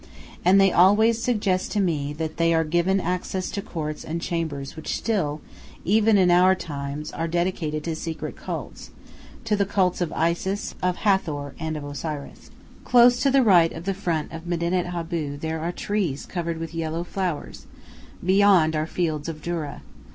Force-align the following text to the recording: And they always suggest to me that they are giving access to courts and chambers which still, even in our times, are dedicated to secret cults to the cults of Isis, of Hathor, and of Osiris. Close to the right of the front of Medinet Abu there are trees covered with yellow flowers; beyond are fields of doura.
And 0.43 0.59
they 0.59 0.71
always 0.71 1.21
suggest 1.21 1.71
to 1.73 1.79
me 1.79 2.11
that 2.13 2.37
they 2.37 2.55
are 2.55 2.63
giving 2.63 2.99
access 2.99 3.51
to 3.51 3.61
courts 3.61 4.03
and 4.03 4.19
chambers 4.19 4.75
which 4.75 4.95
still, 4.97 5.41
even 5.85 6.17
in 6.17 6.31
our 6.31 6.55
times, 6.55 7.11
are 7.11 7.27
dedicated 7.27 7.83
to 7.83 7.95
secret 7.95 8.35
cults 8.35 8.89
to 9.45 9.55
the 9.55 9.63
cults 9.63 10.01
of 10.01 10.11
Isis, 10.13 10.73
of 10.81 10.95
Hathor, 10.95 11.53
and 11.59 11.77
of 11.77 11.83
Osiris. 11.83 12.49
Close 12.83 13.19
to 13.19 13.29
the 13.29 13.43
right 13.43 13.71
of 13.73 13.83
the 13.83 13.93
front 13.93 14.31
of 14.31 14.47
Medinet 14.47 14.87
Abu 14.91 15.37
there 15.37 15.59
are 15.59 15.71
trees 15.71 16.25
covered 16.25 16.57
with 16.57 16.73
yellow 16.73 17.03
flowers; 17.03 17.67
beyond 18.25 18.75
are 18.75 18.87
fields 18.87 19.29
of 19.29 19.43
doura. 19.43 19.81